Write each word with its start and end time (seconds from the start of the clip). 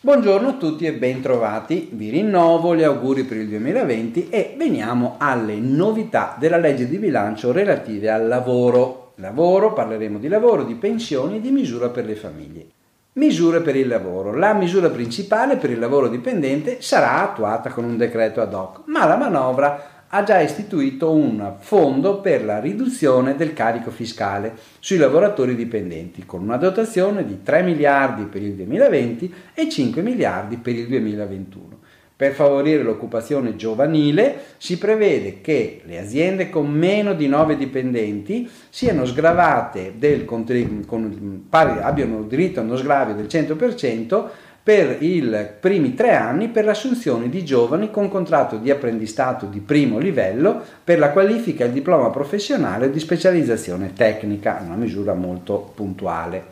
Buongiorno 0.00 0.48
a 0.48 0.54
tutti 0.54 0.84
e 0.86 0.94
bentrovati, 0.94 1.90
vi 1.92 2.10
rinnovo 2.10 2.74
gli 2.74 2.82
auguri 2.82 3.22
per 3.22 3.36
il 3.36 3.48
2020 3.48 4.28
e 4.28 4.56
veniamo 4.58 5.14
alle 5.18 5.54
novità 5.54 6.34
della 6.36 6.56
legge 6.56 6.88
di 6.88 6.98
bilancio 6.98 7.52
relative 7.52 8.10
al 8.10 8.26
lavoro. 8.26 9.12
Lavoro, 9.18 9.72
parleremo 9.72 10.18
di 10.18 10.26
lavoro, 10.26 10.64
di 10.64 10.74
pensioni 10.74 11.36
e 11.36 11.40
di 11.40 11.52
misura 11.52 11.90
per 11.90 12.06
le 12.06 12.16
famiglie. 12.16 12.66
Misure 13.12 13.60
per 13.60 13.76
il 13.76 13.86
lavoro. 13.86 14.34
La 14.34 14.52
misura 14.52 14.90
principale 14.90 15.58
per 15.58 15.70
il 15.70 15.78
lavoro 15.78 16.08
dipendente 16.08 16.78
sarà 16.80 17.22
attuata 17.22 17.70
con 17.70 17.84
un 17.84 17.96
decreto 17.96 18.40
ad 18.40 18.52
hoc, 18.52 18.80
ma 18.86 19.06
la 19.06 19.16
manovra 19.16 19.97
ha 20.08 20.22
già 20.22 20.40
istituito 20.40 21.12
un 21.12 21.56
fondo 21.58 22.20
per 22.20 22.44
la 22.44 22.60
riduzione 22.60 23.36
del 23.36 23.52
carico 23.52 23.90
fiscale 23.90 24.54
sui 24.78 24.96
lavoratori 24.96 25.54
dipendenti, 25.54 26.24
con 26.24 26.42
una 26.42 26.56
dotazione 26.56 27.26
di 27.26 27.42
3 27.42 27.62
miliardi 27.62 28.24
per 28.24 28.42
il 28.42 28.54
2020 28.54 29.34
e 29.52 29.68
5 29.68 30.00
miliardi 30.00 30.56
per 30.56 30.74
il 30.74 30.88
2021. 30.88 31.76
Per 32.18 32.32
favorire 32.32 32.82
l'occupazione 32.82 33.54
giovanile 33.54 34.38
si 34.56 34.76
prevede 34.76 35.40
che 35.40 35.82
le 35.84 36.00
aziende 36.00 36.50
con 36.50 36.68
meno 36.68 37.14
di 37.14 37.28
9 37.28 37.56
dipendenti 37.56 38.50
siano 38.70 39.04
sgravate 39.04 39.92
del, 39.98 40.24
con, 40.24 41.46
pari, 41.48 41.80
abbiano 41.80 42.22
diritto 42.22 42.58
a 42.58 42.64
uno 42.64 42.76
sgravio 42.76 43.14
del 43.14 43.26
100% 43.26 44.28
per 44.68 44.98
i 45.00 45.26
primi 45.58 45.94
tre 45.94 46.14
anni 46.14 46.48
per 46.48 46.66
l'assunzione 46.66 47.30
di 47.30 47.42
giovani 47.42 47.90
con 47.90 48.10
contratto 48.10 48.58
di 48.58 48.70
apprendistato 48.70 49.46
di 49.46 49.60
primo 49.60 49.96
livello 49.96 50.60
per 50.84 50.98
la 50.98 51.08
qualifica 51.08 51.64
e 51.64 51.68
il 51.68 51.72
diploma 51.72 52.10
professionale 52.10 52.90
di 52.90 52.98
specializzazione 52.98 53.94
tecnica, 53.94 54.60
una 54.62 54.74
misura 54.74 55.14
molto 55.14 55.72
puntuale. 55.74 56.44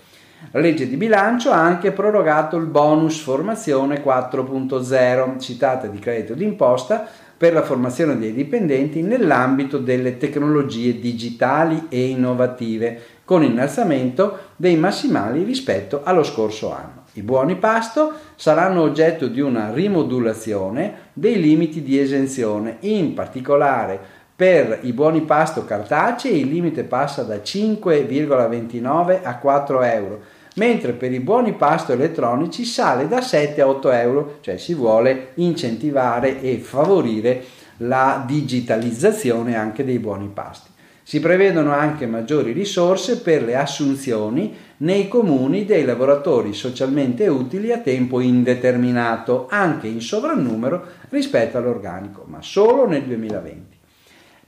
La 0.53 0.61
legge 0.61 0.89
di 0.89 0.97
bilancio 0.97 1.50
ha 1.50 1.61
anche 1.61 1.92
prorogato 1.92 2.56
il 2.56 2.64
bonus 2.64 3.20
formazione 3.20 4.03
4.0, 4.03 5.39
citata 5.39 5.86
di 5.86 5.98
credito 5.98 6.33
d'imposta, 6.33 7.06
per 7.36 7.53
la 7.53 7.64
formazione 7.64 8.19
dei 8.19 8.33
dipendenti 8.33 9.03
nell'ambito 9.03 9.77
delle 9.77 10.17
tecnologie 10.17 10.98
digitali 10.98 11.89
e 11.91 12.06
innovative, 12.06 12.98
con 13.27 13.42
innalzamento 13.42 14.39
dei 14.56 14.77
massimali 14.77 15.42
rispetto 15.42 16.01
allo 16.03 16.23
scorso 16.23 16.73
anno. 16.73 17.05
I 17.17 17.22
buoni 17.22 17.56
pasto 17.56 18.12
saranno 18.34 18.83
oggetto 18.83 19.27
di 19.28 19.41
una 19.41 19.72
rimodulazione 19.72 21.09
dei 21.14 21.41
limiti 21.41 21.83
di 21.83 21.98
esenzione, 21.98 22.77
in 22.81 23.14
particolare 23.14 23.98
per 24.36 24.81
i 24.83 24.92
buoni 24.92 25.23
pasto 25.23 25.64
cartacei 25.64 26.41
il 26.41 26.48
limite 26.48 26.84
passa 26.84 27.23
da 27.23 27.36
5,29 27.36 29.20
a 29.23 29.39
4 29.39 29.83
euro, 29.83 30.20
mentre 30.56 30.92
per 30.92 31.11
i 31.11 31.20
buoni 31.20 31.55
pasto 31.55 31.95
elettronici 31.95 32.67
sale 32.67 33.08
da 33.08 33.23
7 33.23 33.62
a 33.62 33.69
8 33.69 33.91
euro, 33.92 34.36
cioè 34.42 34.58
si 34.58 34.75
vuole 34.75 35.28
incentivare 35.36 36.42
e 36.42 36.58
favorire 36.58 37.42
la 37.78 38.23
digitalizzazione 38.27 39.56
anche 39.56 39.86
dei 39.86 39.98
buoni 39.98 40.27
pasti. 40.27 40.75
Si 41.08 41.20
prevedono 41.20 41.70
anche 41.70 42.04
maggiori 42.04 42.50
risorse 42.50 43.20
per 43.20 43.44
le 43.44 43.54
assunzioni 43.54 44.52
nei 44.78 45.06
comuni 45.06 45.64
dei 45.64 45.84
lavoratori 45.84 46.52
socialmente 46.52 47.28
utili 47.28 47.70
a 47.70 47.78
tempo 47.78 48.18
indeterminato, 48.18 49.46
anche 49.48 49.86
in 49.86 50.00
sovrannumero 50.00 50.84
rispetto 51.10 51.58
all'organico, 51.58 52.24
ma 52.27 52.42
solo 52.42 52.88
nel 52.88 53.04
2020. 53.04 53.77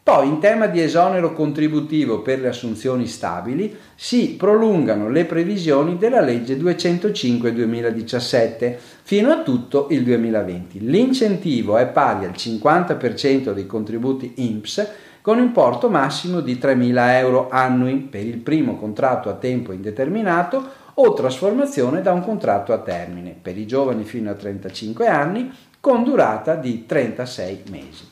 Poi 0.02 0.26
in 0.26 0.40
tema 0.40 0.66
di 0.66 0.80
esonero 0.80 1.32
contributivo 1.32 2.22
per 2.22 2.40
le 2.40 2.48
assunzioni 2.48 3.06
stabili 3.06 3.76
si 3.94 4.34
prolungano 4.36 5.08
le 5.08 5.26
previsioni 5.26 5.96
della 5.96 6.20
legge 6.20 6.58
205-2017 6.58 8.74
fino 9.04 9.30
a 9.30 9.42
tutto 9.42 9.86
il 9.90 10.02
2020. 10.02 10.80
L'incentivo 10.80 11.76
è 11.76 11.86
pari 11.86 12.24
al 12.24 12.32
50% 12.32 13.52
dei 13.52 13.66
contributi 13.66 14.32
INPS 14.38 15.06
con 15.28 15.40
importo 15.40 15.90
massimo 15.90 16.40
di 16.40 16.54
3.000 16.54 17.18
euro 17.18 17.50
annui 17.50 17.96
per 17.96 18.24
il 18.24 18.38
primo 18.38 18.76
contratto 18.76 19.28
a 19.28 19.34
tempo 19.34 19.72
indeterminato 19.72 20.66
o 20.94 21.12
trasformazione 21.12 22.00
da 22.00 22.12
un 22.12 22.22
contratto 22.22 22.72
a 22.72 22.78
termine 22.78 23.36
per 23.38 23.58
i 23.58 23.66
giovani 23.66 24.04
fino 24.04 24.30
a 24.30 24.34
35 24.34 25.06
anni 25.06 25.52
con 25.80 26.02
durata 26.02 26.54
di 26.54 26.86
36 26.86 27.62
mesi. 27.70 28.08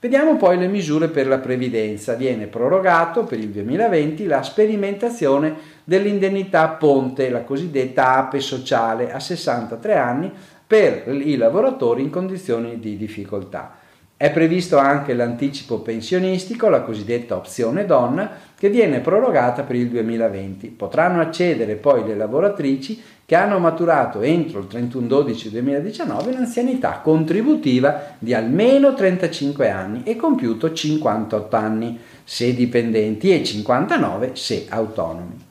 Vediamo 0.00 0.36
poi 0.36 0.58
le 0.58 0.68
misure 0.68 1.08
per 1.08 1.28
la 1.28 1.38
previdenza. 1.38 2.12
Viene 2.12 2.46
prorogato 2.46 3.24
per 3.24 3.38
il 3.38 3.48
2020 3.48 4.26
la 4.26 4.42
sperimentazione 4.42 5.54
dell'indennità 5.82 6.68
ponte, 6.68 7.30
la 7.30 7.40
cosiddetta 7.40 8.16
APE 8.16 8.40
sociale, 8.40 9.10
a 9.10 9.18
63 9.18 9.96
anni 9.96 10.30
per 10.66 11.04
i 11.08 11.36
lavoratori 11.36 12.02
in 12.02 12.10
condizioni 12.10 12.78
di 12.78 12.98
difficoltà. 12.98 13.79
È 14.20 14.30
previsto 14.30 14.76
anche 14.76 15.14
l'anticipo 15.14 15.78
pensionistico, 15.78 16.68
la 16.68 16.82
cosiddetta 16.82 17.36
opzione 17.36 17.86
donna, 17.86 18.30
che 18.54 18.68
viene 18.68 19.00
prorogata 19.00 19.62
per 19.62 19.76
il 19.76 19.88
2020. 19.88 20.66
Potranno 20.66 21.22
accedere 21.22 21.76
poi 21.76 22.04
le 22.04 22.14
lavoratrici 22.14 23.02
che 23.24 23.34
hanno 23.34 23.58
maturato 23.58 24.20
entro 24.20 24.58
il 24.58 24.66
31-12-2019 24.70 26.34
un'anzianità 26.34 27.00
contributiva 27.02 28.16
di 28.18 28.34
almeno 28.34 28.92
35 28.92 29.70
anni 29.70 30.02
e 30.04 30.16
compiuto 30.16 30.70
58 30.70 31.56
anni 31.56 31.98
se 32.22 32.54
dipendenti 32.54 33.32
e 33.32 33.42
59 33.42 34.32
se 34.34 34.66
autonomi. 34.68 35.48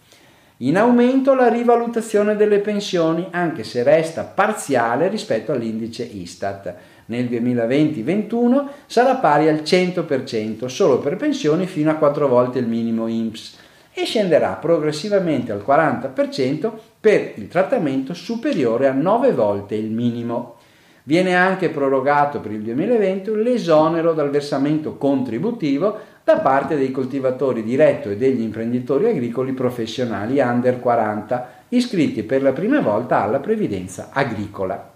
In 0.62 0.78
aumento 0.78 1.36
la 1.36 1.47
rivalutazione 1.47 2.36
delle 2.36 2.59
pensioni, 2.59 3.25
anche 3.31 3.64
se 3.64 3.81
resta 3.81 4.24
parziale 4.24 5.08
rispetto 5.08 5.53
all'indice 5.53 6.03
Istat 6.03 6.75
nel 7.06 7.30
2020-21 7.30 8.66
sarà 8.86 9.16
pari 9.16 9.47
al 9.47 9.62
100% 9.64 10.66
solo 10.66 11.00
per 11.00 11.16
pensioni 11.16 11.66
fino 11.66 11.90
a 11.90 11.96
4 11.96 12.28
volte 12.28 12.59
il 12.59 12.68
minimo 12.68 13.08
INPS 13.08 13.58
e 13.94 14.03
scenderà 14.03 14.50
progressivamente 14.56 15.53
al 15.53 15.64
40% 15.66 16.72
per 17.00 17.31
il 17.36 17.47
trattamento 17.47 18.14
superiore 18.14 18.88
a 18.88 18.91
9 18.91 19.31
volte 19.31 19.76
il 19.76 19.90
minimo. 19.90 20.56
Viene 21.03 21.36
anche 21.36 21.70
prorogato 21.70 22.41
per 22.41 22.52
il 22.52 22.64
2020 22.64 23.41
l'esonero 23.41 24.12
dal 24.12 24.30
versamento 24.30 24.97
contributivo 24.97 26.18
da 26.29 26.38
parte 26.38 26.78
dei 26.78 26.91
coltivatori 26.91 27.63
diretto 27.63 28.12
e 28.12 28.16
degli 28.16 28.41
imprenditori 28.41 29.07
agricoli 29.07 29.53
professionali 29.53 30.40
under 30.40 30.79
40 30.79 31.50
iscritti 31.69 32.22
per 32.22 32.44
la 32.44 32.51
prima 32.51 32.81
volta 32.81 33.23
alla 33.23 33.40
previdenza 33.40 34.09
agricola. 34.13 34.91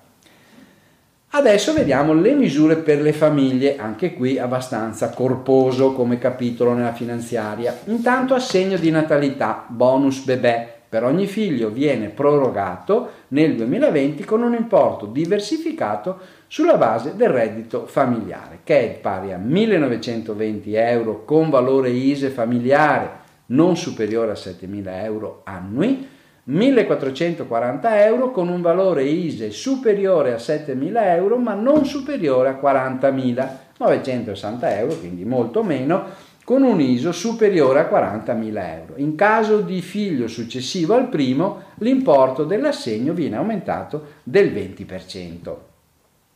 Adesso 1.29 1.73
vediamo 1.73 2.13
le 2.13 2.35
misure 2.35 2.75
per 2.75 3.01
le 3.01 3.13
famiglie, 3.13 3.77
anche 3.77 4.13
qui 4.13 4.37
abbastanza 4.37 5.09
corposo 5.09 5.93
come 5.93 6.19
capitolo 6.19 6.73
nella 6.73 6.93
finanziaria. 6.93 7.79
Intanto 7.85 8.35
assegno 8.35 8.77
di 8.77 8.91
natalità, 8.91 9.65
bonus 9.67 10.19
bebè, 10.19 10.72
per 10.93 11.03
ogni 11.05 11.25
figlio 11.25 11.69
viene 11.71 12.09
prorogato 12.09 13.09
nel 13.29 13.55
2020 13.55 14.23
con 14.25 14.43
un 14.43 14.53
importo 14.53 15.07
diversificato 15.07 16.19
sulla 16.45 16.77
base 16.77 17.15
del 17.15 17.29
reddito 17.29 17.87
familiare, 17.87 18.59
che 18.63 18.79
è 18.79 18.99
pari 18.99 19.33
a 19.33 19.37
1920 19.37 20.75
euro 20.75 21.25
con 21.25 21.49
valore 21.49 21.89
ISE 21.89 22.29
familiare 22.29 23.21
non 23.47 23.75
superiore 23.75 24.29
a 24.33 24.35
7.000 24.35 25.03
euro 25.03 25.41
annui, 25.45 26.07
1440 26.43 28.05
euro 28.05 28.29
con 28.29 28.47
un 28.49 28.61
valore 28.61 29.03
ISE 29.03 29.49
superiore 29.49 30.31
a 30.31 30.37
7.000 30.37 30.91
euro 31.15 31.37
ma 31.37 31.55
non 31.55 31.87
superiore 31.87 32.49
a 32.49 32.59
40.960 32.61 34.57
euro, 34.77 34.93
quindi 34.99 35.25
molto 35.25 35.63
meno, 35.63 36.31
con 36.53 36.61
un 36.61 36.79
ISO 36.79 37.11
superiore 37.11 37.79
a 37.79 37.89
40.000 37.89 38.77
euro. 38.77 38.93
In 38.97 39.15
caso 39.15 39.61
di 39.61 39.81
figlio 39.81 40.27
successivo 40.27 40.93
al 40.93 41.09
primo, 41.09 41.63
l'importo 41.79 42.43
dell'assegno 42.43 43.13
viene 43.13 43.37
aumentato 43.37 44.17
del 44.21 44.53
20%. 44.53 45.55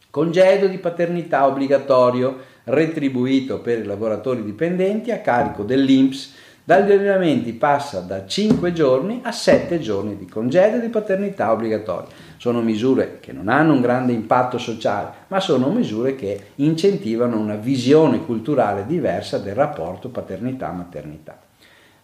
Congedo 0.10 0.66
di 0.66 0.80
paternità 0.80 1.46
obbligatorio 1.46 2.36
retribuito 2.64 3.60
per 3.60 3.78
i 3.78 3.84
lavoratori 3.84 4.44
dipendenti 4.44 5.12
a 5.12 5.20
carico 5.20 5.62
dell'INPS 5.62 6.34
dagli 6.64 6.94
allenamenti 6.94 7.54
passa 7.54 8.00
da 8.00 8.26
5 8.26 8.74
giorni 8.74 9.20
a 9.22 9.32
7 9.32 9.80
giorni 9.80 10.18
di 10.18 10.26
congedo 10.26 10.80
di 10.80 10.90
paternità 10.90 11.52
obbligatoria. 11.52 12.10
Sono 12.38 12.62
misure 12.62 13.18
che 13.20 13.32
non 13.32 13.48
hanno 13.48 13.74
un 13.74 13.82
grande 13.82 14.14
impatto 14.14 14.58
sociale, 14.58 15.12
ma 15.28 15.40
sono 15.40 15.70
misure 15.70 16.16
che 16.16 16.52
incentivano 16.56 17.40
una 17.40 17.56
visione 17.56 18.24
culturale 18.26 18.86
diversa 18.86 19.38
del 19.38 19.56
rapporto 19.56 20.10
paternità-maternità. 20.10 21.40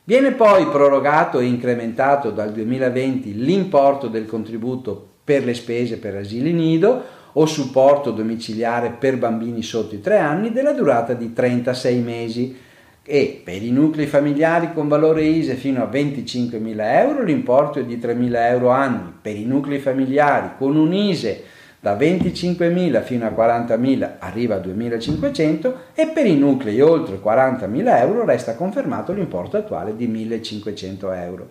Viene 0.05 0.33
poi 0.33 0.67
prorogato 0.67 1.39
e 1.39 1.45
incrementato 1.45 2.31
dal 2.31 2.51
2020 2.51 3.35
l'importo 3.35 4.07
del 4.09 4.25
contributo 4.25 5.11
per 5.23 5.45
le 5.45 5.53
spese 5.53 5.97
per 5.97 6.15
asili 6.15 6.51
nido 6.51 7.01
o 7.33 7.45
supporto 7.45 8.11
domiciliare 8.11 8.89
per 8.91 9.17
bambini 9.17 9.63
sotto 9.63 9.95
i 9.95 10.01
3 10.01 10.17
anni 10.17 10.51
della 10.51 10.73
durata 10.73 11.13
di 11.13 11.31
36 11.31 11.99
mesi 11.99 12.57
e 13.05 13.41
per 13.43 13.61
i 13.61 13.71
nuclei 13.71 14.07
familiari 14.07 14.71
con 14.73 14.87
valore 14.87 15.23
ISE 15.23 15.55
fino 15.55 15.83
a 15.83 15.89
25.000 15.91 16.75
euro 16.99 17.23
l'importo 17.23 17.79
è 17.79 17.83
di 17.83 17.97
3.000 17.97 18.35
euro 18.49 18.69
annui, 18.69 19.11
per 19.21 19.35
i 19.35 19.45
nuclei 19.45 19.79
familiari 19.79 20.51
con 20.57 20.77
un 20.77 20.93
ISE 20.93 21.43
da 21.81 21.97
25.000 21.97 23.03
fino 23.03 23.25
a 23.25 23.29
40.000 23.29 24.11
arriva 24.19 24.55
a 24.55 24.59
2.500 24.59 25.73
e 25.93 26.07
per 26.07 26.25
i 26.25 26.37
nuclei 26.37 26.79
oltre 26.79 27.19
40.000 27.21 27.99
euro 27.99 28.23
resta 28.23 28.55
confermato 28.55 29.11
l'importo 29.11 29.57
attuale 29.57 29.93
di 29.93 30.07
1.500 30.07 31.15
euro. 31.21 31.49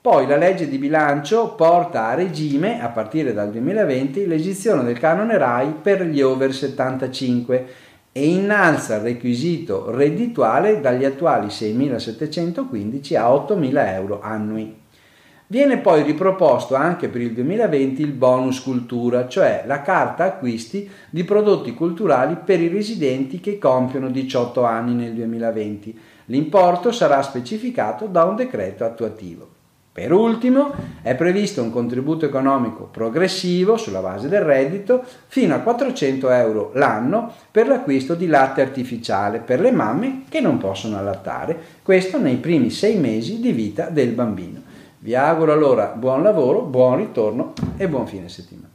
Poi 0.00 0.26
la 0.26 0.38
legge 0.38 0.66
di 0.66 0.78
bilancio 0.78 1.54
porta 1.56 2.06
a 2.06 2.14
regime, 2.14 2.80
a 2.80 2.88
partire 2.88 3.34
dal 3.34 3.50
2020, 3.50 4.26
l'esizione 4.26 4.82
del 4.82 4.98
canone 4.98 5.36
RAI 5.36 5.74
per 5.82 6.06
gli 6.06 6.22
over 6.22 6.54
75 6.54 7.66
e 8.12 8.28
innalza 8.28 8.96
il 8.96 9.02
requisito 9.02 9.90
reddituale 9.90 10.80
dagli 10.80 11.04
attuali 11.04 11.46
6.715 11.46 13.16
a 13.16 13.28
8.000 13.28 13.94
euro 13.94 14.20
annui. 14.20 14.78
Viene 15.46 15.78
poi 15.78 16.02
riproposto 16.02 16.76
anche 16.76 17.08
per 17.08 17.20
il 17.20 17.32
2020 17.32 18.02
il 18.02 18.12
bonus 18.12 18.60
cultura, 18.60 19.26
cioè 19.26 19.64
la 19.66 19.82
carta 19.82 20.24
acquisti 20.24 20.88
di 21.10 21.24
prodotti 21.24 21.74
culturali 21.74 22.36
per 22.36 22.60
i 22.60 22.68
residenti 22.68 23.40
che 23.40 23.58
compiono 23.58 24.10
18 24.10 24.62
anni 24.62 24.94
nel 24.94 25.12
2020. 25.12 25.98
L'importo 26.26 26.92
sarà 26.92 27.20
specificato 27.22 28.06
da 28.06 28.24
un 28.24 28.36
decreto 28.36 28.84
attuativo. 28.84 29.58
Per 29.92 30.12
ultimo 30.12 30.72
è 31.02 31.16
previsto 31.16 31.62
un 31.62 31.72
contributo 31.72 32.24
economico 32.24 32.84
progressivo 32.84 33.76
sulla 33.76 33.98
base 33.98 34.28
del 34.28 34.42
reddito 34.42 35.02
fino 35.26 35.52
a 35.54 35.58
400 35.58 36.30
euro 36.30 36.70
l'anno 36.74 37.32
per 37.50 37.66
l'acquisto 37.66 38.14
di 38.14 38.28
latte 38.28 38.60
artificiale 38.60 39.40
per 39.40 39.58
le 39.58 39.72
mamme 39.72 40.22
che 40.28 40.40
non 40.40 40.58
possono 40.58 40.96
allattare, 40.96 41.58
questo 41.82 42.18
nei 42.18 42.36
primi 42.36 42.70
sei 42.70 42.98
mesi 42.98 43.40
di 43.40 43.50
vita 43.50 43.88
del 43.88 44.12
bambino. 44.12 44.62
Vi 45.00 45.14
auguro 45.16 45.52
allora 45.52 45.86
buon 45.86 46.22
lavoro, 46.22 46.60
buon 46.60 46.98
ritorno 46.98 47.52
e 47.76 47.88
buon 47.88 48.06
fine 48.06 48.28
settimana. 48.28 48.69